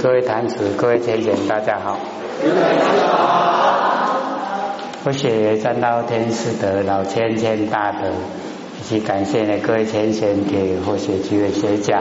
[0.00, 1.98] 各位坛子，各位天贤，大家好。
[5.04, 8.08] 我学占道天师的老千千大德，
[8.78, 12.00] 以及感谢呢各位天贤给佛学机会学讲。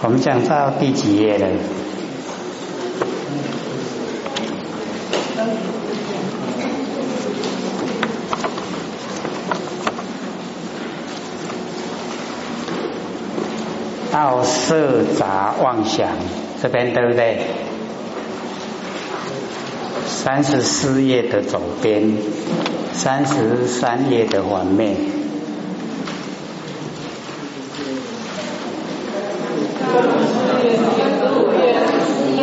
[0.00, 1.46] 我们讲到第几页了？
[14.18, 16.08] 到色杂妄想
[16.60, 17.38] 这边对不对？
[20.08, 22.16] 三十四页的左边，
[22.92, 24.96] 三十三页的反面。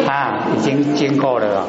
[0.07, 1.67] 啊，已经经过了。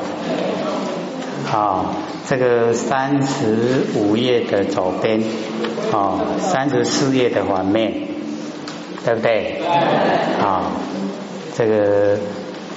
[1.46, 1.96] 好，
[2.28, 5.20] 这个三十五页的左边，
[5.90, 8.15] 哦，三十四页的反面。
[9.06, 9.62] 对不对？
[10.42, 10.66] 啊，
[11.54, 12.18] 这个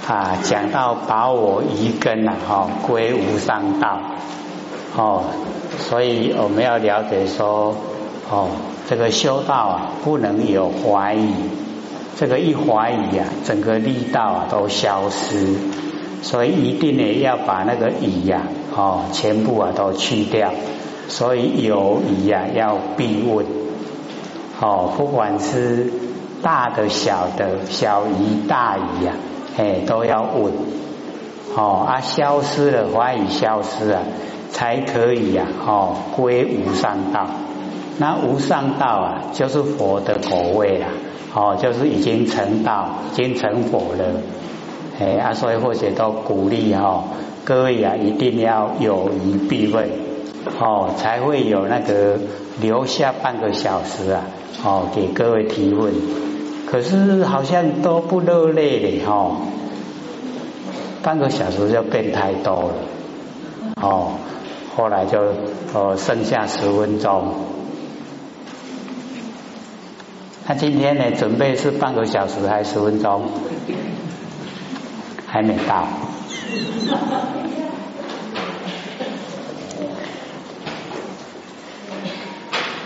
[0.08, 3.98] 啊，讲到把我一根呐，哈，归无上道，
[4.96, 5.24] 哦，
[5.80, 7.76] 所以我们要了解说，
[8.30, 8.50] 哦，
[8.88, 11.34] 这个修道啊，不能有怀疑，
[12.16, 15.56] 这个一怀疑啊，整个力道啊都消失，
[16.22, 18.44] 所以一定呢要把那个疑呀，
[18.78, 20.52] 哦，全部啊都去掉，
[21.08, 23.48] 所以有疑呀要必问，
[24.62, 25.92] 哦，不管是。
[26.42, 29.14] 大的、小的、小鱼、大鱼呀，
[29.58, 30.54] 哎，都要问
[31.56, 34.02] 哦啊，消失了，怀疑消失啊，
[34.52, 37.28] 才可以呀，哦，归无上道。
[37.98, 40.88] 那无上道啊，就是佛的果位了，
[41.34, 44.06] 哦，就是已经成道，已经成佛了。
[45.00, 47.04] 哎啊，所以或者都鼓励哈，
[47.44, 49.90] 各位啊，一定要有疑必问
[50.60, 52.18] 哦，才会有那个
[52.62, 54.24] 留下半个小时啊，
[54.64, 55.94] 哦，给各位提问。
[56.72, 59.38] 可是好像都不热烈的哈，
[61.02, 62.74] 半个小时就变太多了，
[63.82, 64.12] 哦，
[64.76, 65.20] 后来就
[65.74, 67.34] 哦剩下十分钟。
[70.48, 73.24] 那今天呢，准备是半个小时还是十分钟？
[75.26, 75.88] 还没到。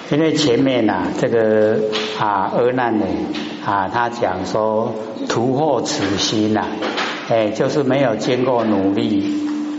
[0.09, 1.79] 因为前面呐，这个
[2.19, 3.05] 啊，厄难呢。
[3.65, 4.93] 啊，他讲说
[5.29, 6.65] 徒获此心呐，
[7.29, 9.23] 哎，就是没有经过努力，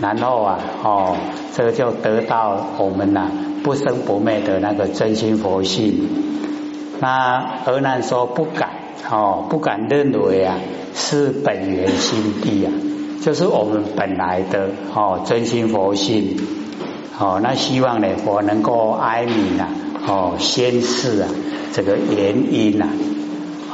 [0.00, 1.16] 然后啊，哦，
[1.54, 3.30] 这个就得到我们呐
[3.62, 6.08] 不生不灭的那个真心佛性。
[7.00, 8.70] 那而难说不敢，
[9.10, 10.56] 哦，不敢认为啊
[10.94, 12.72] 是本源心地啊，
[13.20, 16.38] 就是我们本来的哦真心佛性。
[17.18, 19.68] 哦，那希望呢佛能够哀悯呐，
[20.08, 21.28] 哦，先示啊
[21.72, 22.88] 这个原因呐。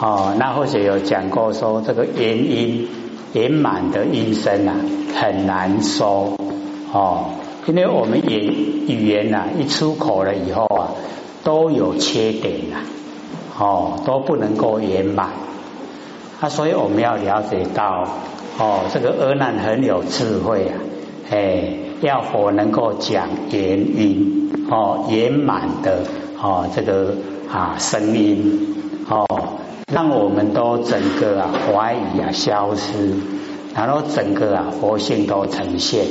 [0.00, 2.88] 哦，那或者有讲过说这个原因
[3.34, 4.75] 圆满的音声啊
[5.15, 6.38] 很难说。
[6.91, 7.27] 哦，
[7.66, 10.88] 因为我们言语言呐一出口了以后啊
[11.44, 12.78] 都有缺点呐
[13.59, 15.28] 哦都不能够圆满。
[16.41, 18.09] 啊，所以我们要了解到
[18.59, 20.81] 哦这个阿难很有智慧啊，
[21.31, 26.05] 哎要否能够讲原因哦圆满的
[26.41, 27.15] 哦这个
[27.53, 28.80] 啊声音。
[29.93, 33.15] 让我们都整个啊怀疑啊消失，
[33.75, 36.06] 然后整个啊佛性都呈现。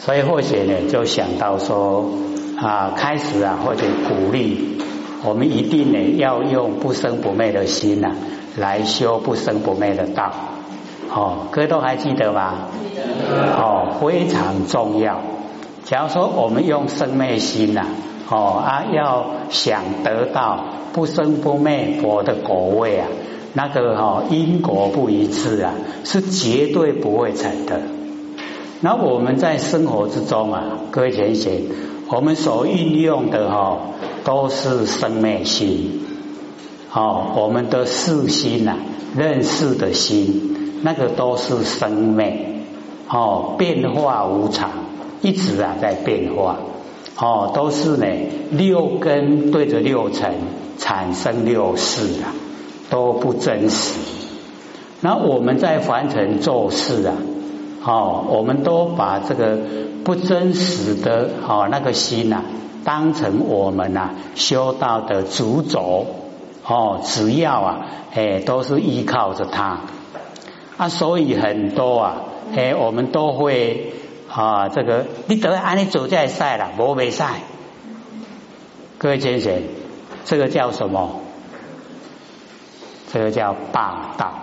[0.00, 2.10] 所以或许呢就想到说
[2.56, 4.78] 啊开始啊或者鼓励
[5.22, 8.12] 我们一定呢要用不生不灭的心呐
[8.56, 10.32] 来修不生不灭的道。
[11.10, 12.68] 哦，各位都还记得吗？
[13.56, 15.20] 哦，非常重要。
[15.84, 17.86] 假如说我们用生灭心呐，
[18.30, 20.64] 哦啊要想得到。
[20.90, 23.06] 不生不灭佛的果位啊，
[23.52, 27.82] 那个哈因果不一致啊，是绝对不会成的。
[28.80, 31.62] 那我们在生活之中啊，各位贤贤，
[32.08, 33.78] 我们所运用的哈
[34.24, 36.00] 都是生灭心，
[36.92, 38.76] 哦，我们的视心呐，
[39.16, 42.62] 认识的心，那个都是生灭，
[43.08, 44.70] 哦，变化无常，
[45.20, 46.56] 一直啊在变化，
[47.18, 48.06] 哦，都是呢
[48.50, 50.34] 六根对着六尘。
[50.80, 52.30] 产生六事啊，
[52.88, 53.94] 都不真实。
[55.00, 57.14] 那我们在凡尘做事啊，
[57.84, 59.58] 哦，我们都把这个
[60.04, 62.44] 不真实的哦那个心呐，
[62.84, 66.06] 当成我们呐修道的主轴
[66.64, 69.80] 哦，只要啊，哎，都是依靠着它
[70.76, 72.22] 啊，所以很多啊，
[72.54, 73.94] 哎，我们都会
[74.38, 77.40] 啊，这个你得安尼做在赛了，无未赛
[78.96, 79.64] 各位先生，
[80.24, 81.22] 这个叫什么？
[83.12, 84.34] 这个叫霸道，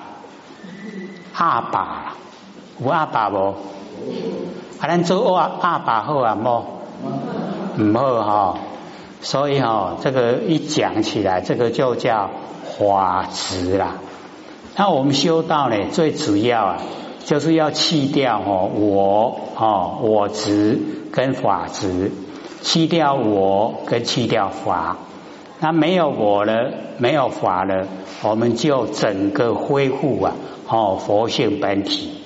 [1.33, 2.13] 阿爸，
[2.83, 3.56] 有阿爸不？
[4.81, 6.65] 啊，咱做阿阿爸好啊，么？
[7.80, 8.57] 唔好哈。
[9.21, 12.31] 所以哈，这个一讲起来，这个就叫
[12.77, 13.94] 法执啦。
[14.75, 16.77] 那我们修道呢，最主要啊，
[17.25, 20.80] 就是要去掉哦我哦我执
[21.12, 22.12] 跟法执，
[22.62, 24.98] 去掉我跟去掉法。
[25.60, 27.88] 那没有我了，没有法了，
[28.24, 30.33] 我们就整个恢复啊
[30.69, 32.22] 哦佛性本体。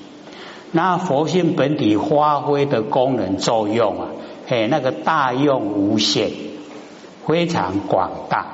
[0.71, 4.07] 那佛性本体发挥的功能作用啊，
[4.49, 6.29] 哎那个大用无限，
[7.25, 8.45] 非常广大。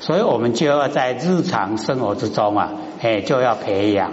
[0.00, 4.10] 所以我们就要在日常生活之中啊，哎，就要培养，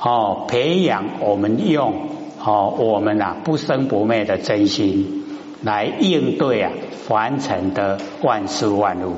[0.00, 2.08] 哦，培养我们用
[2.44, 5.24] 哦，我们啊不生不灭的真心
[5.62, 6.70] 来应对啊
[7.08, 9.16] 凡尘的万事万物，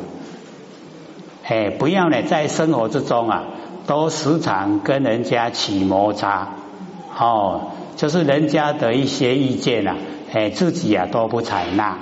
[1.45, 3.45] 哎，不要呢在生活之中啊，
[3.87, 6.49] 都时常跟人家起摩擦，
[7.19, 9.97] 哦，就是人家的一些意见啊，
[10.33, 11.99] 哎，自己啊都不采纳，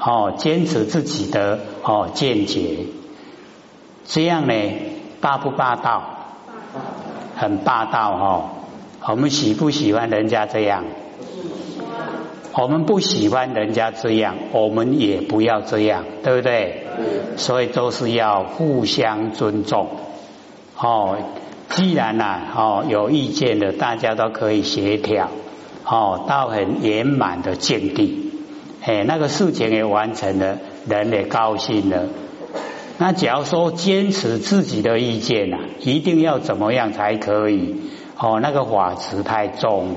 [0.00, 2.86] 哦，坚持自己的哦见解。
[4.04, 4.54] 这样呢，
[5.20, 6.02] 霸不霸道？
[7.36, 9.12] 很霸道哈！
[9.12, 10.84] 我们喜不喜欢人家这样？
[12.58, 16.86] 我们不喜欢人家这样，我们也不要这样，对不对？
[17.36, 19.88] 所以都是要互相尊重。
[20.78, 21.18] 哦，
[21.68, 25.28] 既然呐，哦有意见的，大家都可以协调，
[25.84, 28.32] 哦到很圆满的境地，
[28.82, 30.56] 哎，那个事情也完成了，
[30.88, 32.06] 人也高兴了。
[32.98, 37.74] 那假如说坚持自己的意见呐，一定要怎么样才可以？
[38.18, 39.96] 哦，那个法执太重了。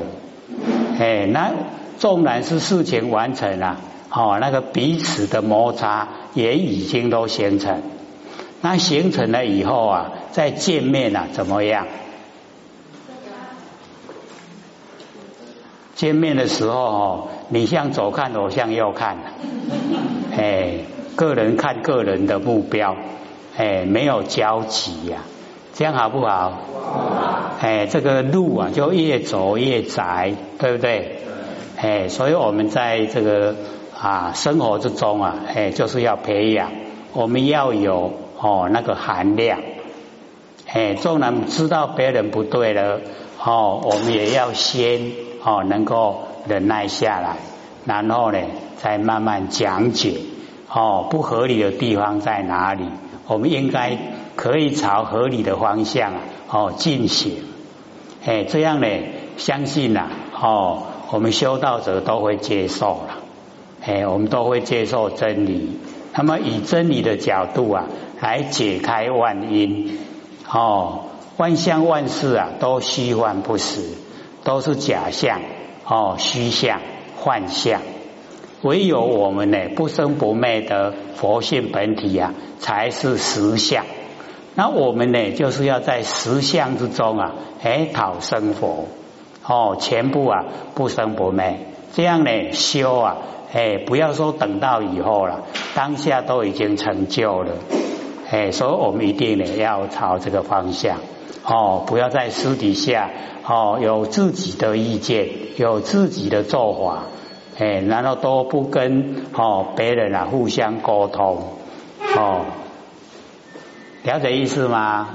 [1.00, 1.54] 哎，那
[1.98, 3.78] 纵然是事情完成了，
[4.12, 7.82] 哦，那个彼此的摩擦也已经都形成。
[8.62, 11.88] 那形成了以后啊，再见面啊，怎么样？
[15.96, 19.18] 见面的时候哦，你向左看，我向右看，
[20.36, 20.80] 哎。
[21.20, 22.96] 个人看个人的目标，
[23.58, 25.18] 哎，没有交集呀，
[25.74, 26.54] 这样好不好？
[27.60, 31.20] 哎，这个路啊，就越走越窄，对不对？
[31.76, 33.54] 哎，所以我们在这个
[34.00, 36.72] 啊生活之中啊，哎，就是要培养，
[37.12, 39.60] 我们要有哦那个含量，
[40.72, 43.02] 哎，纵然知道别人不对了，
[43.44, 45.12] 哦，我们也要先
[45.44, 47.36] 哦能够忍耐下来，
[47.84, 48.40] 然后呢，
[48.78, 50.14] 再慢慢讲解。
[50.72, 52.86] 哦，不合理的地方在哪里？
[53.28, 53.98] 我们应该
[54.36, 56.14] 可以朝合理的方向，
[56.50, 57.44] 哦进行。
[58.26, 58.88] 哎，这样呢，
[59.38, 60.08] 相信呐，
[60.40, 63.18] 哦，我们修道者都会接受了。
[63.82, 65.80] 哎，我们都会接受真理。
[66.16, 67.86] 那么以真理的角度啊，
[68.20, 69.98] 来解开万因。
[70.52, 71.06] 哦，
[71.38, 73.82] 万象万事啊，都虚幻不实，
[74.44, 75.40] 都是假象。
[75.86, 76.82] 哦，虚象、
[77.18, 77.82] 幻象。
[78.62, 83.86] 唯有我们呢，不生不灭的佛性本体啊，才是实相。
[84.56, 88.88] 那我们呢，就是要在实相之中啊，哎，讨生佛
[89.46, 90.44] 哦，全部啊
[90.76, 91.68] 不生不灭。
[91.94, 93.18] 这样呢，修啊，
[93.54, 97.54] 哎，不要说等到以后了，当下都已经成就了。
[98.30, 100.98] 哎，所以我们一定呢，要朝这个方向
[101.46, 103.10] 哦，不要在私底下
[103.48, 107.04] 哦，有自己的意见，有自己的做法。
[107.60, 111.44] 哎，然后都不跟哦别人啊互相沟通
[112.16, 112.46] 哦，
[114.04, 115.10] 了解意思吗？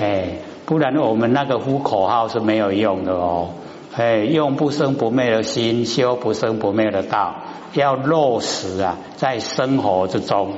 [0.00, 3.50] 哎，不然我们那个呼口号是没有用的哦。
[3.94, 7.34] 哎，用不生不灭的心修不生不灭的道，
[7.74, 10.54] 要落实啊，在生活之中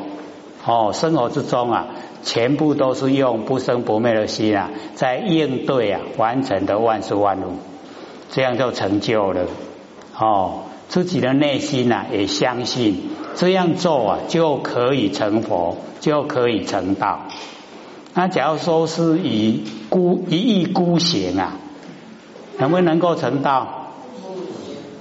[0.65, 1.87] 哦，生活之中啊，
[2.23, 7.57] 全部都是用不生不灭的心啊，在应对啊，完成的万事万物，
[8.31, 9.47] 这样就成就了
[10.19, 10.61] 哦。
[10.89, 17.23] 自己的内心呐，也相信这样做啊，就可以成佛，就可以成道。
[18.15, 21.57] 那假如说是以孤一意孤行啊，
[22.59, 23.93] 能不能够成道？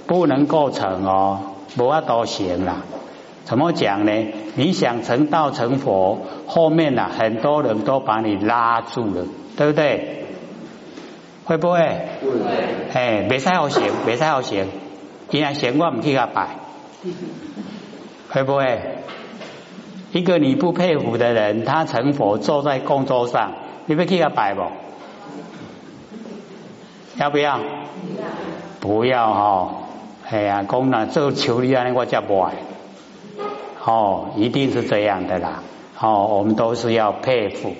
[0.06, 1.40] 不能够成哦，
[1.76, 2.82] 不要多行啦。
[3.44, 4.12] 怎么讲呢？
[4.54, 9.24] 你想成道成佛，后面呐很多人都把你拉住了，
[9.56, 10.26] 对不对？
[11.44, 11.78] 会不会？
[11.78, 11.88] 会。
[12.92, 14.66] 哎，没太好行，没太好行。
[15.28, 16.56] 既然嫌我唔去他拜，
[18.30, 18.98] 会不会？
[20.12, 23.52] 一个你不佩服的人，他成佛坐在供桌上，
[23.86, 24.62] 你会去他拜不？
[27.18, 27.60] 要不要？
[28.80, 29.72] 不要哈！
[30.28, 32.54] 哎呀，讲那做求你啊，我才不爱。
[33.84, 35.62] 哦，一定是这样的啦。
[36.00, 37.74] 哦，我们都是要佩服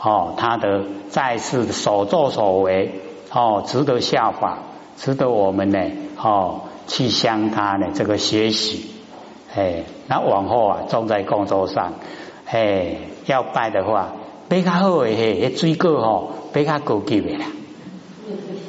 [0.00, 3.00] 哦，他的在世所作所为
[3.32, 4.58] 哦，值得效法，
[4.96, 5.78] 值得我们呢
[6.16, 8.90] 哦去向他呢这个学习。
[9.54, 11.94] 哎，那往后啊，种在工作上，
[12.46, 12.96] 哎，
[13.26, 14.12] 要拜的话，
[14.48, 17.46] 比较好的嘿，水果吼比较高级的啦，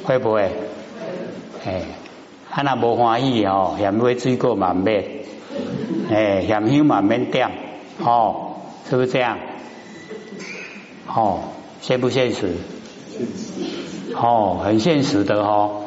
[0.04, 0.50] 会不会？
[1.64, 1.82] 哎，
[2.50, 5.04] 啊那无欢喜哦，嫌买水果嘛买，
[6.10, 7.50] 哎，嫌香嘛免点，
[8.02, 8.50] 哦。
[8.86, 9.38] 是不是这样？
[11.08, 11.40] 哦，
[11.80, 12.54] 现不现实？
[14.14, 15.83] 哦，很现实的哦。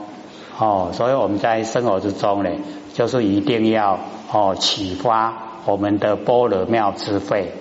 [0.59, 2.49] 哦，所以我们在生活之中呢，
[2.93, 3.99] 就是一定要
[4.31, 5.33] 哦启发
[5.65, 7.51] 我们的般若妙智慧，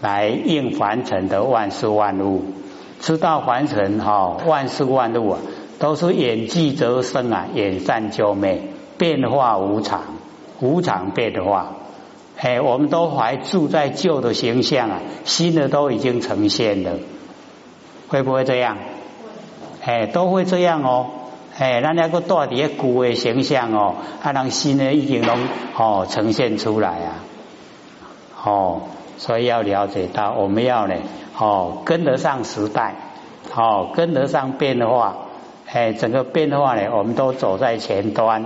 [0.00, 2.44] 来应凡尘的万事万物，
[3.00, 5.40] 知道凡尘哈万事万物啊，
[5.80, 8.62] 都是演寂则生啊，演善就灭，
[8.98, 10.02] 变化无常，
[10.60, 11.72] 无常变化。
[12.38, 16.92] 哎，我们都还住在旧的形象啊，新的都已经呈现了，
[18.06, 18.76] 会不会这样？
[19.82, 21.06] 哎，都会这样哦。
[21.56, 27.22] 哎，咱那个大底古的形象哦，啊，让新的已经能哦呈现出来啊。
[28.44, 28.82] 哦，
[29.18, 30.94] 所以要了解到，我们要呢
[31.38, 32.94] 哦跟得上时代，
[33.54, 35.16] 哦跟得上变化。
[35.72, 38.44] 哎，整个变化呢，我们都走在前端，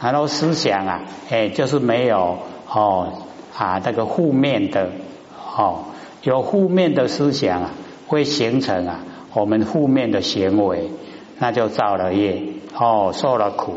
[0.00, 2.38] 然后思想啊，哎，就是没有。
[2.74, 3.12] 哦
[3.54, 4.88] 啊，这个负面的
[5.56, 5.80] 哦，
[6.22, 7.70] 有负面的思想啊，
[8.06, 9.00] 会形成啊
[9.34, 10.90] 我们负面的行为，
[11.42, 12.40] 那就造了业
[12.78, 13.74] 哦，受了苦，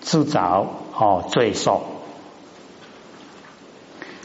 [0.00, 1.82] 自找哦罪受。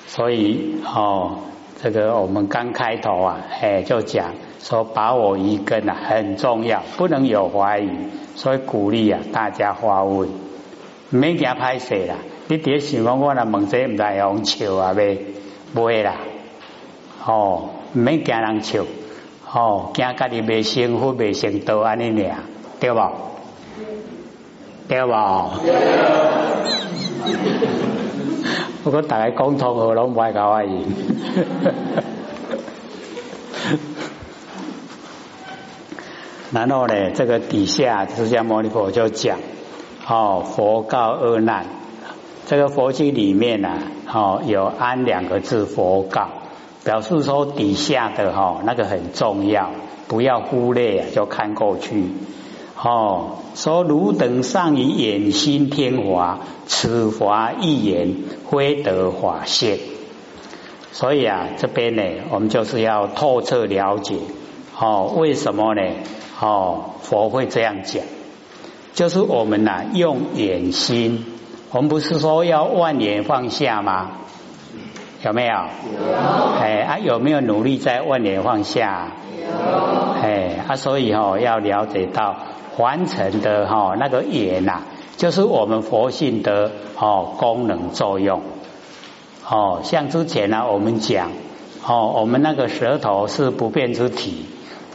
[0.05, 1.39] 所以哦，
[1.81, 7.89] 这个我们刚开头啊，哎，就讲说把我一根啊很重要，不能有怀疑，
[8.35, 10.29] 所以鼓励啊大家发问，
[11.09, 12.13] 没给他拍谁了。
[12.47, 14.91] 你伫想讲我若问这唔知用笑啊？
[14.91, 15.25] 未
[15.73, 16.13] 会啦，
[17.25, 18.83] 哦，唔免惊人笑，
[19.51, 22.35] 哦，惊家己未幸福未成道安尼俩，
[22.79, 23.11] 对无？
[24.87, 25.51] 对无？
[28.83, 30.85] 不过大家讲通好，拢不爱搞阿姨。
[36.53, 39.39] 然后呢，这个底下释迦牟尼佛就讲，
[40.07, 41.65] 哦，佛告阿难。
[42.45, 43.77] 这个佛经里面呢，
[44.09, 46.29] 哦，有安两个字佛告，
[46.85, 49.71] 表示说底下的哈那个很重要，
[50.07, 52.05] 不要忽略，就看过去。
[52.79, 58.15] 哦，说汝等上以眼心天华，此华一言，
[58.49, 59.79] 非得法现。
[60.91, 64.15] 所以啊，这边呢，我们就是要透彻了解，
[64.79, 65.81] 哦，为什么呢？
[66.39, 68.03] 哦，佛会这样讲，
[68.93, 71.25] 就是我们呐，用眼心。
[71.71, 74.11] 我们不是说要万年放下吗？
[75.25, 75.51] 有没有？
[75.51, 76.13] 有。
[76.59, 79.11] 哎啊，有没有努力在万年放下？
[79.35, 79.47] 有。
[80.21, 82.35] 哎啊，所以哦要了解到
[82.77, 84.81] 凡尘的哈那个眼呐，
[85.17, 88.43] 就是我们佛性的哦功能作用。
[89.49, 91.31] 哦，像之前呢，我们讲
[91.83, 94.45] 哦，我们那个舌头是不变之体。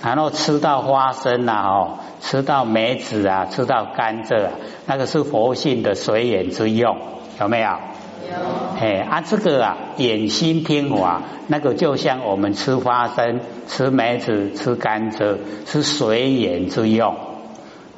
[0.01, 4.53] 然后吃到花生啊，哦，吃到梅子啊，吃到甘蔗，啊
[4.87, 6.97] 那个是佛性的随缘之用，
[7.41, 7.69] 有没有？
[7.69, 8.81] 有。
[8.81, 17.17] 哎啊，这个啊，眼心天华，那个就像我们吃花生、吃梅子、吃甘蔗，是随缘之用。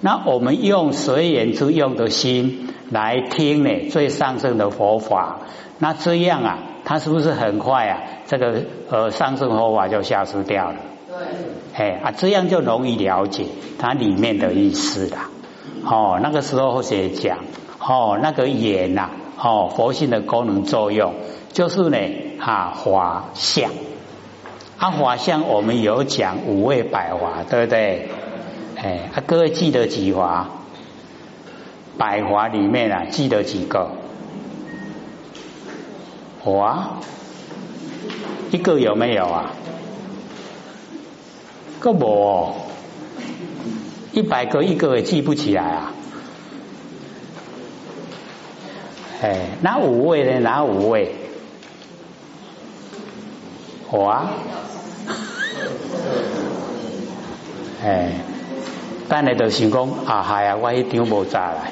[0.04, 5.38] 那我们用随缘之用的心来听呢，最上圣的佛法，
[5.78, 8.02] 那这样啊，它是不是很快啊？
[8.26, 10.76] 这个呃，上圣佛法就消失掉了。
[11.08, 11.16] 对
[11.74, 13.46] 哎啊，这样就容易了解
[13.78, 15.16] 它里面的意思了。
[15.86, 17.38] 哦，那个时候写讲，
[17.80, 19.08] 哦，那个眼呐，
[19.42, 21.14] 哦，佛性的功能作用
[21.54, 21.96] 就是呢，
[22.40, 23.70] 啊，华相。
[24.76, 28.10] 啊，华相我们有讲五味百华，对不对？
[28.84, 30.46] 哎，啊，各位记得几华？
[31.96, 33.90] 百华里面啊，记得几个？
[36.42, 36.98] 华
[38.50, 39.52] 一个有没有啊？
[41.80, 42.54] 个无，
[44.12, 45.92] 一百个一个也记不起来啊！
[49.22, 50.40] 哎，哪五位呢？
[50.40, 51.14] 哪五位？
[53.90, 54.30] 我啊！
[57.82, 58.12] 哎，
[59.08, 61.70] 等下就想讲啊，系啊，我一张无查来，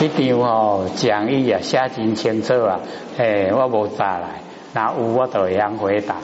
[0.00, 2.80] 一张哦讲义啊写真清楚啊，
[3.18, 4.40] 哎，我无查来，
[4.72, 6.14] 那有我就会样回答。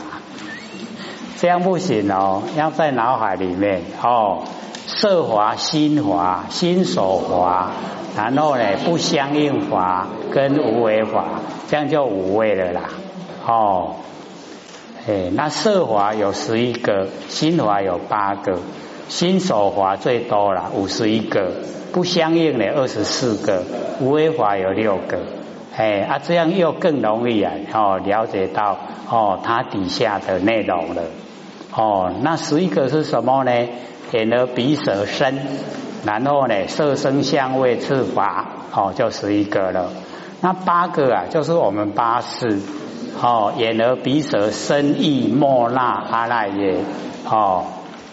[1.38, 4.44] 这样不行哦，要在脑海里面哦，
[4.86, 7.72] 色华、心华、心所华，
[8.16, 11.24] 然后呢不相应法跟无为法，
[11.68, 12.82] 这样就五位了啦。
[13.46, 13.96] 哦，
[15.08, 18.58] 哎，那色华有十一个，心华有八个，
[19.08, 21.52] 心所华最多了五十一个，
[21.92, 23.62] 不相应的二十四个，
[24.00, 25.18] 无为法有六个。
[25.76, 27.52] 哎啊，这样又更容易啊！
[27.72, 31.02] 哦，了解到哦，它底下的内容了。
[31.72, 33.52] 哦，那十一个是什么呢？
[34.12, 35.38] 眼耳鼻舌身，
[36.04, 39.92] 然后呢，色声香味触法，哦，就十一个了。
[40.40, 42.58] 那八个啊，就是我们八识。
[43.20, 46.76] 哦，眼耳鼻舌身意莫那阿赖耶，
[47.24, 47.64] 哦，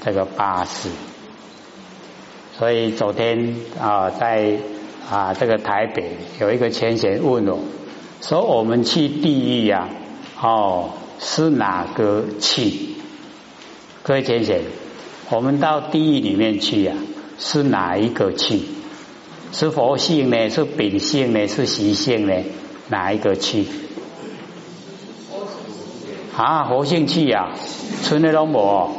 [0.04, 0.90] 这个八识。
[2.58, 4.58] 所以昨天啊，在。
[5.12, 7.60] 啊，这个台北有一个前贤问我，
[8.22, 9.90] 说我们去地狱呀，
[10.42, 12.96] 哦，是哪个去？
[14.02, 14.62] 各位前贤，
[15.30, 16.94] 我们到地狱里面去呀，
[17.38, 18.62] 是哪一个去？
[19.52, 20.50] 是佛性呢？
[20.50, 21.50] 是秉性呢？
[21.50, 22.34] 是习性呢？
[22.88, 23.66] 哪一个去？
[26.36, 27.50] 啊，活性气呀，
[28.04, 28.90] 春的龙魔，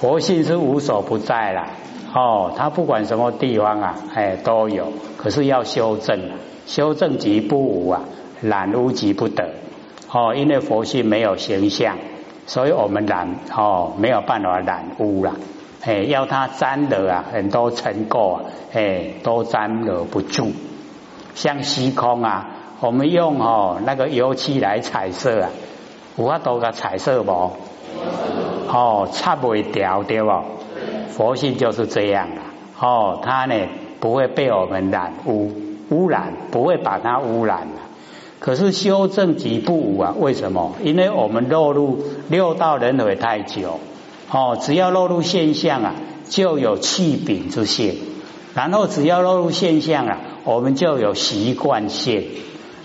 [0.00, 1.66] 活性是无所不在了。
[2.14, 4.92] 哦，它不管什么地方啊，哎，都有。
[5.18, 6.30] 可是要修正，
[6.66, 8.00] 修正即不无啊，
[8.40, 9.50] 染污即不得。
[10.10, 11.98] 哦，因为佛性没有形象，
[12.46, 15.36] 所以我们染哦没有办法染污了。
[15.82, 20.52] 哎，要它沾惹啊，很多尘垢啊，哎，都沾惹不住。
[21.34, 22.48] 像虚空啊，
[22.80, 25.50] 我们用哦那个油漆来彩色啊，
[26.18, 27.30] 有法多个彩色不？
[28.68, 30.30] 哦，擦不掉对不？
[31.10, 32.42] 佛性就是这样的
[32.78, 33.54] 哦，它呢
[33.98, 35.52] 不会被我们染污
[35.88, 37.68] 污染，不会把它污染。
[38.38, 40.14] 可是修正几步啊？
[40.18, 40.74] 为什么？
[40.82, 43.80] 因为我们落入六道轮回太久
[44.30, 45.94] 哦，只要落入现象啊，
[46.28, 47.94] 就有气柄之性；
[48.54, 52.28] 然后只要落入现象啊，我们就有习惯性。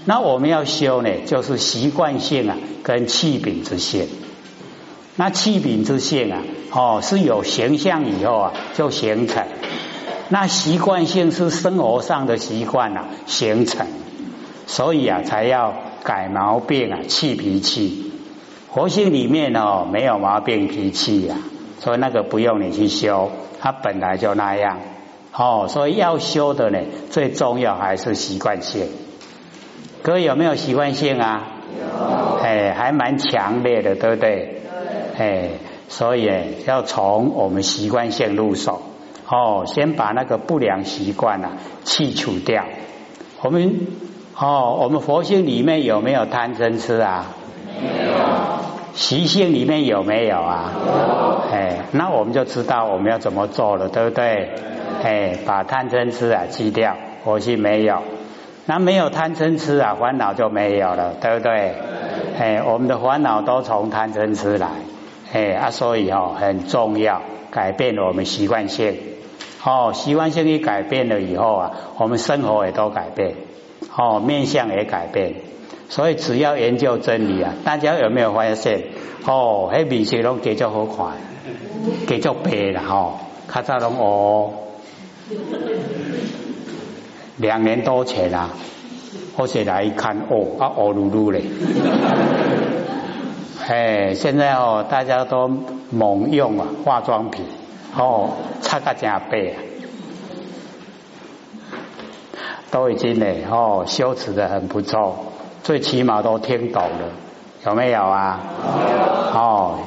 [0.06, 4.08] 那我们要修呢，就是习惯性啊，跟气柄之性。
[5.16, 9.46] 那气柄之性啊，哦，是有形象以后啊，就形成。
[10.30, 13.86] 那习惯性是生活上的习惯啊，形成。
[14.66, 18.12] 所以啊，才要改毛病啊，气脾气。
[18.70, 21.36] 活性里面哦，没有毛病脾气呀，
[21.80, 24.80] 所以那个不用你去修，它本来就那样。
[25.34, 26.80] 哦，所以要修的呢，
[27.12, 28.88] 最重要还是习惯性。
[30.04, 31.44] 各位有没有习惯性啊？
[31.80, 32.38] 有。
[32.38, 34.62] 哎，还蛮强烈的，对不对？
[35.18, 35.50] 哎，
[35.90, 36.28] 所以
[36.66, 38.82] 要从我们习惯性入手
[39.30, 41.52] 哦，先把那个不良习惯啊
[41.86, 42.64] 去除掉。
[43.44, 43.82] 我们
[44.36, 47.28] 哦，我们佛性里面有没有贪嗔痴啊？
[47.68, 48.12] 没有。
[48.96, 50.72] 习性里面有没有啊？
[50.84, 51.56] 有。
[51.56, 54.50] 哎，那我们就知道我们要怎么做了，对不对？
[55.04, 58.02] 哎，把贪嗔痴啊去掉，佛性没有。
[58.72, 61.76] 那没有贪嗔痴啊，烦恼就没有了，对不对？
[62.40, 64.70] 哎，我们的烦恼都从贪嗔痴来。
[65.34, 68.96] 哎啊，所以哦很重要，改变了我们习惯性
[69.66, 73.36] 哦，习惯性一改变了以后啊，我们生活也都改变
[73.98, 75.34] 哦，面相也改变。
[75.90, 78.84] 所以只要研究真理啊，大家有没有发现
[79.26, 79.68] 哦？
[79.70, 81.18] 黑面色拢给较好看，
[82.08, 83.16] 给较白了哈，
[83.54, 84.54] 较早拢哦，
[87.42, 88.50] 两年多前啊，
[89.36, 91.44] 我现来一看哦，啊哦噜噜嘞。
[93.68, 95.50] 哎，现在哦，大家都
[95.90, 97.46] 猛用啊化妆品，
[97.98, 98.30] 哦，
[98.62, 99.56] 擦个加倍，
[102.70, 105.16] 都已经呢哦修持的很不错，
[105.64, 107.10] 最起码都听懂了，
[107.66, 108.40] 有没有啊？
[109.34, 109.40] 有。
[109.40, 109.80] 哦，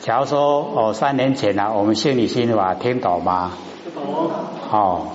[0.00, 3.52] 假如说哦三年前呢，我们心理心法听懂吗？
[3.94, 4.30] 懂。
[4.70, 5.08] 哦，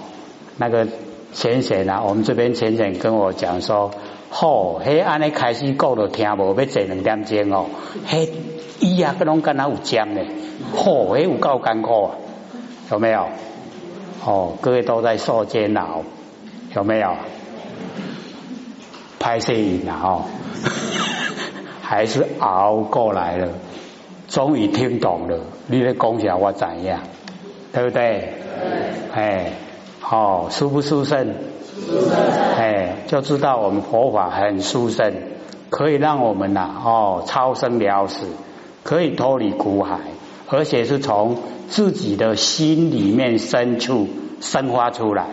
[0.57, 0.87] 那个
[1.35, 3.91] 浅显啊，我们这边浅显跟我讲说。
[4.31, 7.67] 吼，嘿，安尼开始讲都听无，要坐两点钟哦。
[8.05, 8.29] 嘿，
[8.79, 10.21] 伊啊，个拢敢若有讲呢。
[10.75, 12.15] 吼，嘿，有够艰苦啊，
[12.91, 13.27] 有没有？
[14.25, 16.03] 哦，各位都在受煎熬，
[16.75, 17.15] 有没有？
[19.19, 20.25] 拍摄影啊，哦，
[21.81, 23.49] 还是熬过来了，
[24.27, 25.39] 终于听懂了。
[25.67, 27.01] 你的讲起来我怎样？
[27.71, 28.33] 对不对？
[29.13, 29.51] 哎，
[30.07, 31.33] 好，舒不舒胜？
[32.55, 35.11] 哎，就知道我们佛法很殊胜，
[35.71, 38.27] 可以让我们呐哦超生了死，
[38.83, 39.97] 可以脱离苦海，
[40.47, 41.37] 而且是从
[41.69, 44.07] 自己的心里面深处
[44.41, 45.25] 生发出来，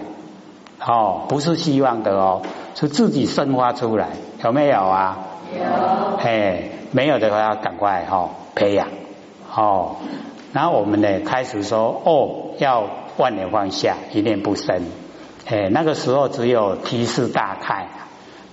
[0.81, 2.41] 哦，不是希望的哦，
[2.75, 4.09] 是自己生发出来，
[4.43, 5.19] 有没有啊？
[5.55, 6.17] 有。
[6.17, 8.89] 哎，没有的话要赶快哈培养，
[9.55, 9.97] 哦，
[10.55, 12.87] 然后我们呢开始说哦，要
[13.23, 14.83] 万年放下，一念不生。
[15.47, 17.87] 哎，那个时候只有提示大概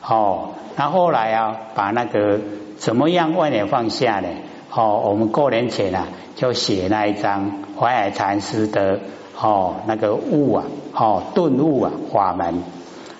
[0.07, 2.39] 哦，那后来啊，把那个
[2.77, 4.27] 怎么样万年放下呢？
[4.71, 6.05] 哦，我们过年前啊，
[6.35, 8.99] 就写那一张淮海禅师的
[9.41, 12.61] 哦那个悟啊，哦顿悟啊法门，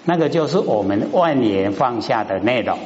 [0.05, 2.77] 那个就是我们万年放下的内容，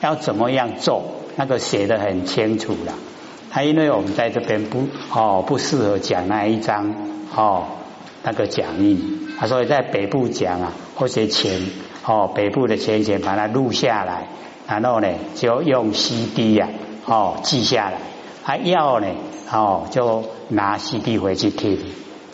[0.00, 1.02] 要怎么样做？
[1.34, 2.92] 那个写的很清楚了。
[3.50, 6.94] 他因为我们在这边不哦不适合讲那一张
[7.34, 7.64] 哦
[8.26, 8.98] 那个讲义，
[9.38, 11.62] 他所以在北部讲啊，或者前
[12.04, 14.26] 哦北部的前前把它录下来，
[14.66, 16.68] 然后呢就用 CD 呀。
[17.08, 17.98] 哦，记下来，
[18.42, 19.06] 还要呢，
[19.52, 21.78] 哦，就拿 CD 回去听，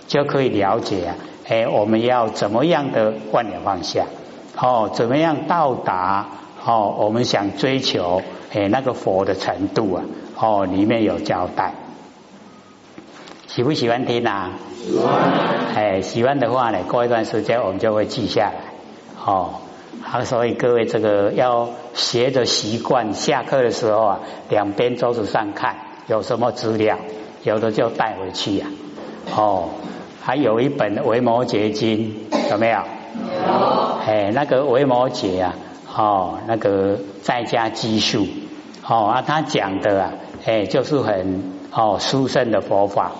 [0.06, 1.14] 就可以了解啊，
[1.46, 4.06] 哎，我们要怎么样的万年放下，
[4.56, 6.26] 哦，怎么样到达
[6.64, 8.22] 哦，我们想追求
[8.54, 10.04] 哎那个佛的程度啊，
[10.40, 11.74] 哦，里面有交代，
[13.54, 14.52] 喜不喜欢听啊？
[14.82, 15.12] 喜欢。
[15.74, 18.54] 哎，喜欢的话呢，过一段时间我们就会记下来，
[19.26, 19.50] 哦。
[20.02, 26.96] 好，所以各位这个要学着习惯，下课的时候啊，两边桌子上看有什么资料，
[27.42, 28.68] 有的就带回去呀。
[29.36, 29.68] 哦，
[30.22, 32.16] 还有一本《维摩诘经》，
[32.50, 32.78] 有没有？
[32.78, 32.84] 有。
[34.06, 35.54] 哎，那个《维摩诘》啊，
[35.94, 38.26] 哦，那个在家积数，
[38.88, 40.12] 哦啊，他讲的啊，
[40.46, 43.12] 哎，就是很哦殊胜的佛法，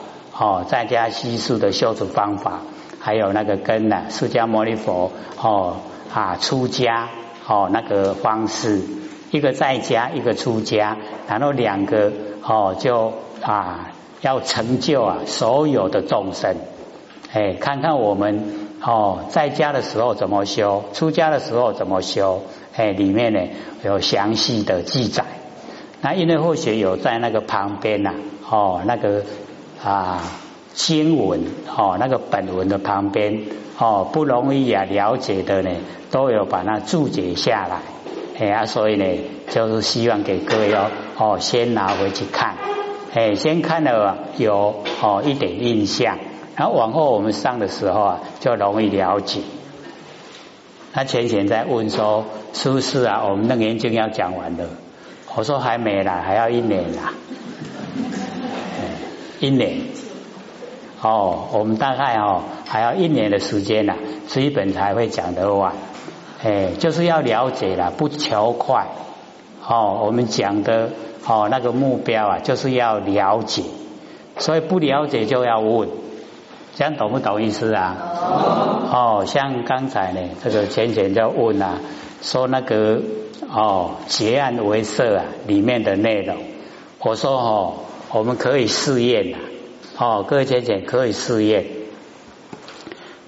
[0.43, 2.63] 哦，在家积数的修持方法，
[2.99, 5.77] 还有那个根呢释迦牟尼佛，哦。
[6.15, 7.09] 啊，出家
[7.47, 8.83] 哦，那个方式，
[9.31, 16.55] 一个在家，一个出家，然后两个哦，就啊，要成就啊，所有的众生，
[17.33, 18.45] 哎，看看我们
[18.83, 22.43] 哦，在家的时候怎么修，出家的时候怎么修，
[22.77, 23.41] 哎，里面呢
[23.83, 25.25] 有详细的记载。
[26.03, 28.13] 那因为或许有在那个旁边呐，
[28.51, 29.23] 哦，那个
[29.85, 30.23] 啊
[30.73, 31.41] 经文
[31.77, 33.41] 哦，那个本文的旁边。
[33.79, 35.71] 哦，不容易啊，了解的呢，
[36.11, 37.81] 都有把它注解下来，
[38.39, 39.05] 哎呀，所以呢，
[39.51, 42.55] 就是希望给各位哦，哦，先拿回去看，
[43.13, 46.19] 哎，先看了有哦一点印象，
[46.55, 49.41] 然后往后我们上的时候啊，就容易了解。
[50.93, 53.25] 他前前在问说，是不是啊？
[53.25, 54.67] 我们的研究要讲完了，
[55.35, 57.15] 我说还没啦，还要一年啦，
[59.43, 59.81] 一年。
[61.03, 63.95] 哦，我们大概哦还要一年的时间呢，
[64.29, 65.73] 这一本才会讲得完。
[66.45, 68.87] 哎，就是要了解了，不求快。
[69.67, 70.91] 哦，我们讲的
[71.27, 73.65] 哦那个目标啊，就是要了解，
[74.39, 75.89] 所以不了解就要问，
[76.77, 77.97] 这样懂不懂意思啊？
[78.93, 81.81] 哦，像刚才呢，这个浅浅就问啊，
[82.23, 83.01] 说那个
[83.51, 86.37] 哦结案为色啊里面的内容，
[87.01, 87.75] 我说哦
[88.13, 89.39] 我们可以试验啊。
[89.99, 91.67] 哦，各位姐姐可以试验，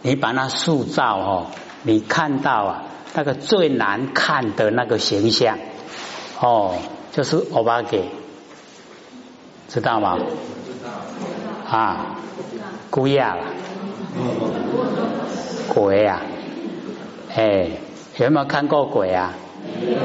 [0.02, 1.46] 你把它塑造哦，
[1.82, 2.82] 你看到啊
[3.14, 5.58] 那个最难看的那个形象
[6.40, 6.76] 哦，
[7.12, 8.04] 就是欧巴给，
[9.68, 10.18] 知道吗？
[10.18, 11.78] 知道。
[11.78, 12.16] 啊，
[12.90, 13.44] 孤亚了，
[15.68, 16.20] 鬼啊，
[17.34, 17.70] 哎，
[18.18, 19.32] 有没有看过鬼啊？
[19.62, 20.00] 没有。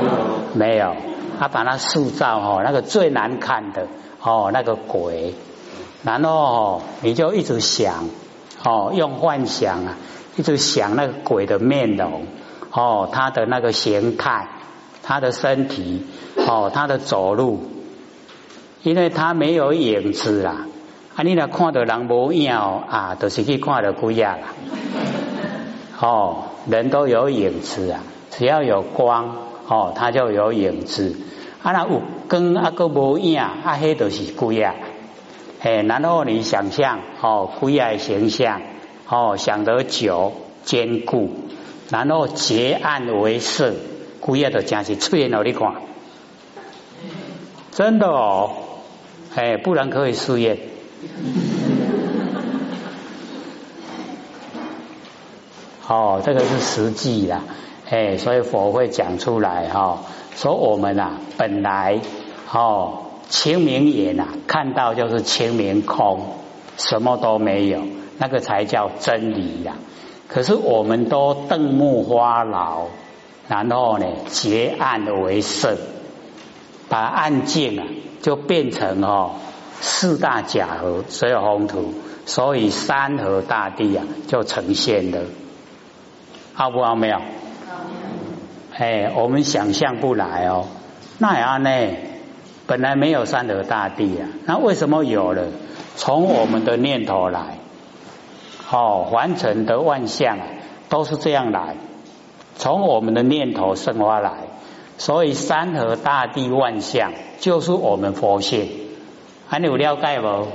[0.53, 0.95] 没有，
[1.39, 3.87] 他把它塑造哦，那个最难看的
[4.21, 5.33] 哦，那个鬼。
[6.03, 8.05] 然后你就一直想
[8.63, 9.97] 哦，用幻想啊，
[10.37, 12.23] 一直想那个鬼的面容
[12.71, 14.47] 哦，他的那个形态，
[15.03, 16.05] 他的身体
[16.47, 17.69] 哦，他的走路，
[18.83, 20.67] 因为他没有影子啦。
[21.15, 24.37] 啊，你来看到人无影啊，都是去看到鬼啊。
[25.99, 29.35] 哦，人都有影子啊，只要有光
[29.67, 31.17] 哦，他就有影子。
[31.61, 34.75] 啊，那有光啊，个无影啊，黑都是鬼啊。
[35.61, 38.61] 哎，然后你想象哦，龟爱形象
[39.09, 40.31] 哦，想得久
[40.63, 41.31] 坚固，
[41.89, 43.73] 然后结案为色，
[44.21, 45.73] 龟爱的真是出现了你看，
[47.71, 48.51] 真的哦，
[49.35, 50.59] 哎，不然可以试验。
[55.87, 57.41] 哦，这个是实际的，
[57.89, 60.03] 哎，所以佛会讲出来哈，
[60.35, 61.99] 说我们啊，本来
[62.51, 63.05] 哦。
[63.29, 66.21] 清明眼啊，看到就是清明空，
[66.77, 67.83] 什么都没有，
[68.17, 69.75] 那个才叫真理呀。
[70.27, 72.87] 可是我们都瞪目花老，
[73.47, 75.77] 然后呢结暗为色，
[76.87, 77.85] 把案件啊
[78.23, 79.33] 就变成哦
[79.79, 81.93] 四大假合，所有宏图，
[82.25, 85.19] 所以山河大地啊就呈现了，
[86.55, 86.95] 好不好？
[86.95, 87.21] 没有？
[88.75, 90.65] 哎，我们想象不来哦，
[91.19, 91.69] 那样呢？
[92.69, 95.47] 本来没有山河大地啊，那为什么有了？
[95.95, 97.57] 从我们的念头来，
[98.71, 100.37] 哦，凡尘的万象
[100.87, 101.77] 都是这样来，
[102.57, 104.33] 从我们的念头生发来，
[104.99, 108.69] 所以山河大地万象就是我们佛性，
[109.47, 110.45] 还有了解不？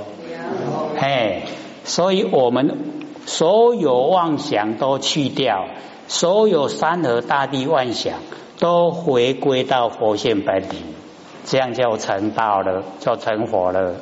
[0.97, 1.43] 嘿，
[1.83, 2.77] 所以我们
[3.25, 5.65] 所有妄想都去掉，
[6.07, 8.19] 所有山河大地万象
[8.57, 10.77] 都回归到佛性本体，
[11.45, 13.93] 这样就成道了，就成佛了。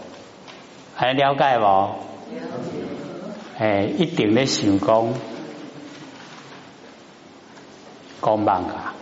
[0.96, 1.66] 还了解不？
[1.66, 1.92] 了
[2.32, 3.60] 解。
[3.60, 5.08] 哎，一定的想讲，
[8.22, 8.96] 讲慢啊？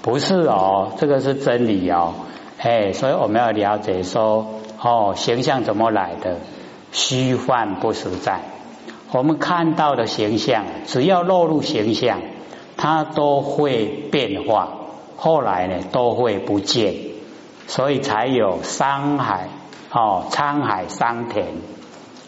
[0.00, 2.14] 不是哦，这个是真理哦。
[2.58, 6.36] 哎，所以我们要了解说，哦，形象怎么来的？
[6.92, 8.40] 虚幻不实在。
[9.12, 12.20] 我们看到的形象，只要落入形象，
[12.76, 14.68] 它都会变化，
[15.18, 16.94] 后来呢，都会不见。
[17.66, 19.50] 所以才有山海
[19.92, 21.44] 哦，沧海桑田，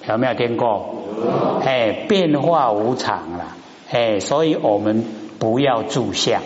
[0.07, 0.96] 有没有听过？
[1.64, 3.57] 哎，变化无常了，
[3.90, 5.07] 哎，所以我们
[5.38, 6.42] 不要住相，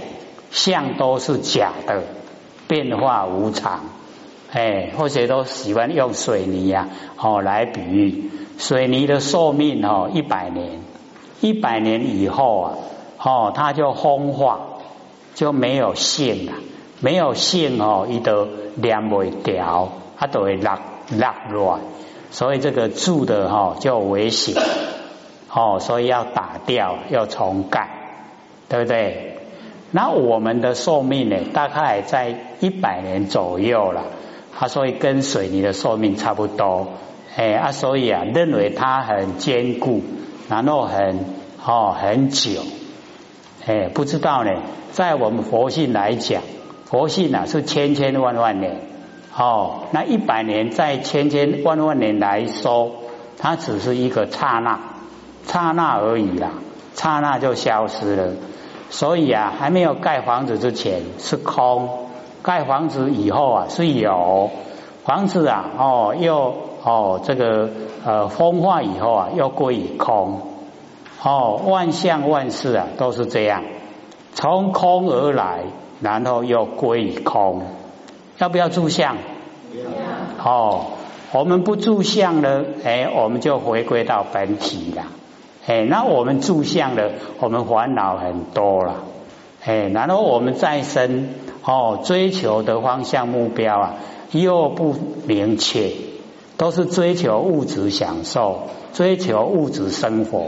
[0.52, 2.04] 相都是假的，
[2.68, 3.80] 变化无常，
[4.52, 10.78] 哎，或者都喜欢用水泥呀，哦来比喻，水泥的寿命哦一百年，
[11.40, 12.74] 一百年以后啊，
[13.20, 14.61] 哦它就风化，
[15.35, 16.53] 就没有性了。
[17.01, 20.79] 没有性哦，伊都连不掉，它都会落
[21.11, 21.81] 落乱，
[22.31, 24.55] 所以这个住的哈就危险
[25.51, 27.90] 哦，所以要打掉，要重盖，
[28.70, 29.38] 对不对？
[29.90, 34.05] 那我们的寿命呢，大概在一百年左右了，
[34.59, 36.87] 啊，所以跟水泥的寿命差不多，
[37.37, 40.03] 哎啊，所以啊，认为它很坚固，
[40.49, 41.27] 然后很
[41.62, 42.62] 哦很久，
[43.66, 44.50] 哎，不知道呢，
[44.92, 46.42] 在我们佛性来讲。
[46.85, 48.83] 佛性啊是千千万万年
[49.37, 52.92] 哦，那一百年在千千万万年来说，
[53.38, 54.79] 它只是一个刹那，
[55.46, 56.53] 刹那而已啦，
[56.94, 58.33] 刹那就消失了。
[58.90, 61.88] 所以啊，还没有盖房子之前是空，
[62.42, 64.50] 盖房子以后啊是有
[65.05, 67.70] 房子啊哦又哦这个
[68.05, 70.42] 呃风化以后啊又归于空
[71.25, 73.65] 哦，万象万事啊都是这样，
[74.35, 75.65] 从空而来。
[76.01, 77.63] 然后又归于空，
[78.37, 79.17] 要不要住相？
[80.45, 80.87] 哦，
[81.33, 85.05] 我们不住相呢，哎，我们就回归到本体了。
[85.67, 89.05] 哎，那我们住相了，我们烦恼很多了。
[89.65, 91.29] 哎，然后我们再生
[91.65, 93.95] 哦，追求的方向目标啊，
[94.33, 94.95] 又不
[95.27, 95.93] 明确，
[96.59, 100.45] 都是追求物质享受，追求物质生活。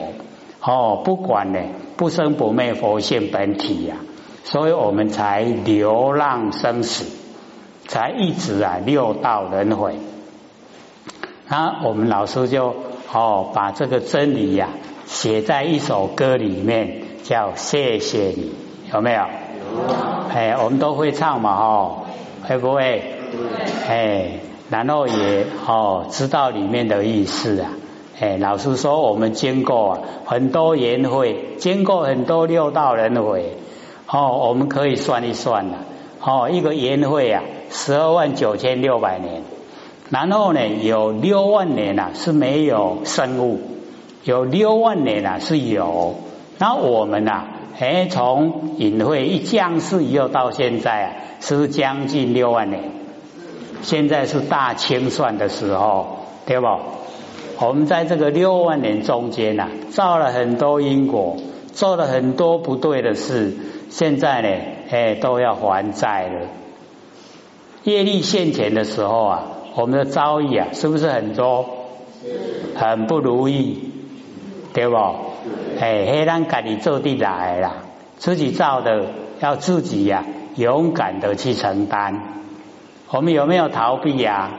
[0.67, 1.61] 哦，不管呢，
[1.97, 3.97] 不生不灭佛性本体呀。
[4.43, 7.05] 所以我们才流浪生死，
[7.87, 9.97] 才一直啊六道轮回。
[11.49, 12.75] 那我们老师就
[13.13, 14.69] 哦把这个真理呀
[15.05, 18.53] 写在一首歌里面，叫谢谢你，
[18.93, 19.19] 有没有？
[19.19, 19.27] 有。
[20.33, 22.03] 哎，我们都会唱嘛，哦，
[22.45, 23.03] 会不会？
[23.89, 24.31] 哎，
[24.71, 27.71] 然后也哦知道里面的意思啊。
[28.19, 33.57] 哎，老师说我们经过很多年会，经过很多六道轮回。
[34.09, 35.79] 哦，我们可以算一算了。
[36.23, 39.43] 哦，一个年会啊，十二万九千六百年。
[40.09, 43.61] 然后呢，有六万年啊是没有生物，
[44.25, 46.15] 有六万年啊是有。
[46.59, 47.45] 那我们呐，
[47.79, 52.83] 哎，从隐会一降世以后到现在啊，是不是将近六万年？
[53.83, 56.67] 现在是大清算的时候，对不？
[57.59, 61.37] 我们在这个六万年中间呐，造了很多因果，
[61.73, 63.57] 做了很多不对的事。
[63.89, 64.49] 现在呢，
[64.91, 66.49] 哎，都要还债了。
[67.85, 69.43] 业力现前的时候啊，
[69.75, 71.65] 我们的遭遇啊，是不是很多？
[72.75, 73.91] 很不如意，
[74.75, 74.97] 对不？
[75.79, 77.77] 哎，黑人家己做地来啦，
[78.19, 79.07] 自己造的，
[79.41, 80.25] 要自己呀，
[80.57, 82.21] 勇敢的去承担。
[83.09, 84.51] 我们有没有逃避呀？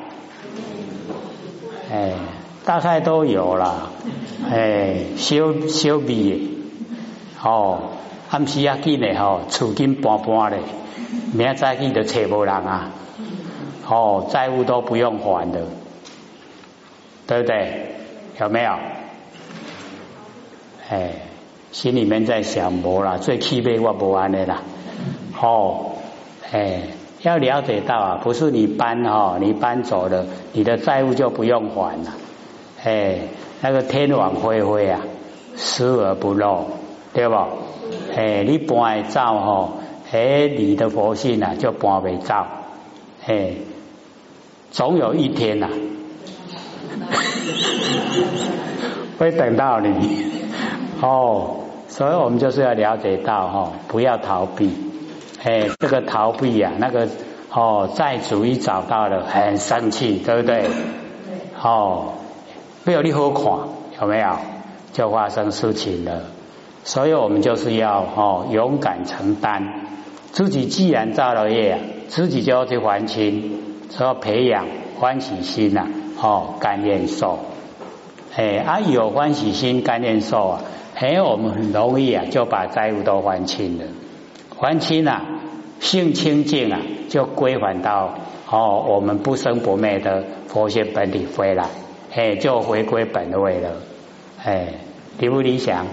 [1.91, 2.13] 哎，
[2.67, 3.91] 大概都有了。
[4.51, 6.57] 哎，修修避，
[7.41, 7.79] 哦。
[8.29, 10.57] 暗时啊，紧嘞吼，厝紧搬搬嘞，
[11.33, 12.91] 明仔去就找无人啊，
[13.87, 15.61] 哦，债务都不用还的，
[17.25, 17.95] 对不对？
[18.37, 18.71] 有没有？
[20.89, 21.11] 哎，
[21.71, 24.63] 心里面在想，无啦，最气悲我不安的啦，
[25.41, 25.91] 哦，
[26.51, 26.81] 哎，
[27.21, 32.11] 要了解到啊，不是你搬哈，你搬走了，你的债务就不用还了，
[32.83, 33.19] 哎，
[33.61, 35.01] 那个天网恢恢啊，
[35.55, 36.67] 疏而不漏，
[37.13, 37.35] 对不？
[38.15, 39.79] 哎，你搬走吼，
[40.11, 42.35] 哎，你的佛性啊就搬未走，
[43.25, 43.55] 哎，
[44.71, 45.69] 总有一天呐，
[49.17, 50.31] 会等到你
[51.01, 54.71] 哦，所以我们就是要了解到哈，不要逃避，
[55.43, 57.07] 哎，这个逃避呀，那个
[57.51, 60.65] 哦，债主一找到了很生气，对不对？
[61.61, 62.13] 哦，
[62.87, 63.43] 没有你好看，
[63.99, 64.29] 有没有？
[64.93, 66.21] 就发生事情了。
[66.85, 69.61] 所以我们就是要哦勇敢承担，
[70.31, 73.59] 自己既然造了业，自己就要去还清，
[73.99, 75.85] 要培养欢喜心呐，
[76.21, 77.39] 哦甘愿受。
[78.37, 80.61] 哎，啊有欢喜心甘愿受啊，
[80.95, 83.83] 哎我们很容易啊就把债务都还清了，
[84.57, 85.23] 还清了，
[85.81, 88.13] 性清净啊就归还到
[88.49, 91.65] 哦我们不生不灭的佛性本体回来，
[92.13, 93.71] 哎就回归本位了，
[94.43, 94.73] 哎
[95.19, 95.85] 理不理想？